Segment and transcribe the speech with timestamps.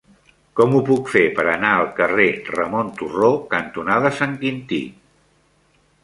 [0.59, 4.81] Com ho puc fer per anar al carrer Ramon Turró cantonada Sant Quintí?